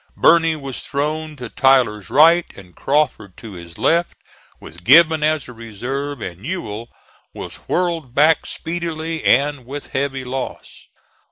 Birney 0.17 0.55
was 0.55 0.79
thrown 0.79 1.35
to 1.35 1.47
Tyler's 1.47 2.09
right 2.09 2.47
and 2.57 2.75
Crawford 2.75 3.37
to 3.37 3.51
his 3.51 3.77
left, 3.77 4.17
with 4.59 4.83
Gibbon 4.83 5.21
as 5.21 5.47
a 5.47 5.53
reserve; 5.53 6.21
and 6.21 6.43
Ewell 6.43 6.89
was 7.35 7.57
whirled 7.69 8.15
back 8.15 8.47
speedily 8.47 9.23
and 9.23 9.63
with 9.63 9.89
heavy 9.91 10.23
loss. 10.23 10.87